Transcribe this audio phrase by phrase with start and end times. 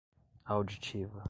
[0.45, 1.19] auditiva